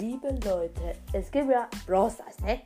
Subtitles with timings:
[0.00, 2.60] liebe Leute, es gibt ja Brawl Stars, ne?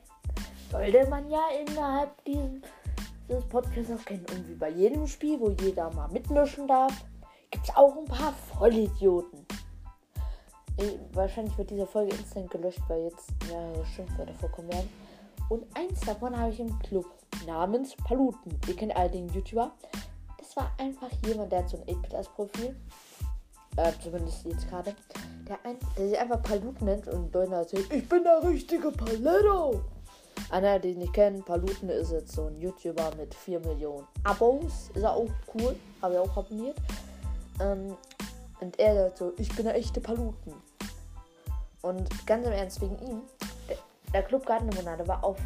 [0.71, 4.25] Sollte man ja innerhalb dieses Podcasts auch kennen.
[4.31, 6.93] Und wie bei jedem Spiel, wo jeder mal mitmischen darf,
[7.51, 9.47] gibt es auch ein paar Vollidioten.
[10.77, 14.89] Ey, wahrscheinlich wird diese Folge instant gelöscht, weil jetzt mehrere Schimpfwörter vorkommen werden.
[15.49, 17.07] Und eins davon habe ich im Club
[17.47, 18.59] namens Paluten.
[18.67, 19.73] Ihr kennt alle den YouTuber.
[20.39, 22.77] Das war einfach jemand, der hat so ein 8-Bit als Profil.
[23.77, 24.95] Äh, zumindest jetzt gerade.
[25.49, 29.81] Der, ein, der sich einfach Paluten nennt und Leute erzählt, ich bin der richtige Paletto.
[30.51, 34.91] Einer, den ich kenne, Paluten ist jetzt so ein YouTuber mit 4 Millionen Abos.
[34.95, 35.75] Ist er auch cool.
[36.03, 36.77] Habe ich auch abonniert.
[37.61, 37.97] Ähm,
[38.61, 40.53] und er sagt so, ich bin der echte Paluten.
[41.83, 43.23] Und ganz im Ernst, wegen ihm,
[43.69, 43.77] der,
[44.13, 45.39] der Club Gartenmonate war auf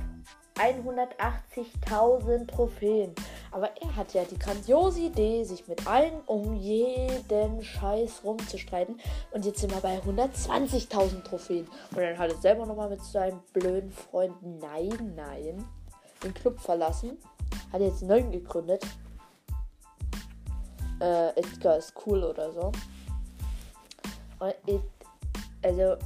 [0.56, 3.15] 180.000 Trophäen.
[3.51, 9.00] Aber er hat ja die grandiose Idee, sich mit allen um jeden Scheiß rumzustreiten.
[9.31, 11.67] Und jetzt sind wir bei 120.000 Trophäen.
[11.91, 15.64] Und dann hat er selber nochmal mit seinem blöden Freund Nein, Nein
[16.22, 17.19] den Club verlassen.
[17.72, 18.84] Hat jetzt einen neuen gegründet.
[21.00, 22.72] Äh, Edgar ist cool oder so.
[24.39, 24.81] Und ich,
[25.62, 25.97] also,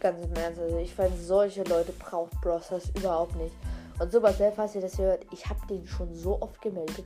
[0.00, 3.54] ganz im Ernst, also ich finde, solche Leute braucht Brothers überhaupt nicht.
[3.98, 7.04] Und Supercell, falls ihr das hört, ich habe den schon so oft gemeldet.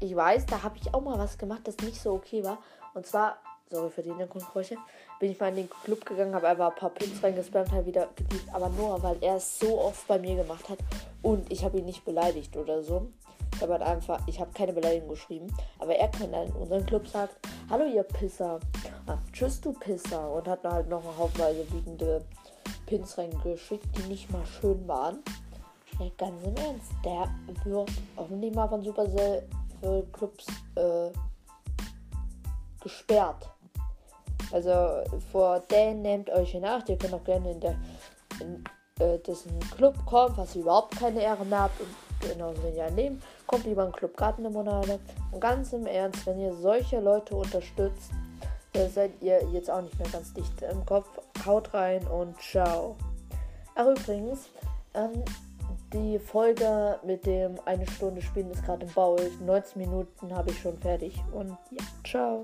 [0.00, 2.58] Ich weiß, da habe ich auch mal was gemacht, das nicht so okay war.
[2.94, 3.36] Und zwar,
[3.70, 4.76] sorry für die Hintergrundgeräusche,
[5.20, 8.08] bin ich mal in den Club gegangen, habe einfach ein paar Pins reingespammt, halt wieder
[8.16, 8.48] geliebt.
[8.52, 10.78] Aber nur, weil er es so oft bei mir gemacht hat.
[11.22, 13.08] Und ich habe ihn nicht beleidigt oder so.
[13.54, 15.54] Ich habe halt einfach, ich habe keine Beleidigung geschrieben.
[15.78, 17.36] Aber er kann dann in unserem Club sagt,
[17.70, 18.58] hallo ihr Pisser.
[19.06, 20.30] Ah, tschüss du Pisser.
[20.30, 22.24] Und hat halt noch eine Haufenweise liegende
[22.86, 25.18] Pins reingeschickt, die nicht mal schön waren.
[25.98, 27.28] Ja, ganz im Ernst, der
[27.64, 29.46] wird hoffentlich mal von Supercell
[30.12, 31.10] Clubs äh,
[32.80, 33.50] gesperrt.
[34.52, 34.70] Also
[35.30, 36.88] vor den nehmt euch in Acht.
[36.88, 37.76] Ihr könnt auch gerne in der
[38.40, 38.64] in
[38.98, 41.80] äh, diesen Club kommen, was ihr überhaupt keine Ehre mehr habt.
[41.80, 44.98] Und genauso wenn ihr ein Leben, kommt lieber in Club Garten im Monate.
[45.30, 48.10] Und ganz im Ernst, wenn ihr solche Leute unterstützt,
[48.72, 51.08] dann seid ihr jetzt auch nicht mehr ganz dicht im Kopf.
[51.44, 52.96] Haut rein und ciao.
[53.74, 54.50] Ach übrigens,
[54.94, 55.24] ähm,
[55.92, 59.16] die Folge mit dem eine Stunde Spielen ist gerade im Bau.
[59.44, 61.20] 19 Minuten habe ich schon fertig.
[61.32, 62.42] Und ja, ciao.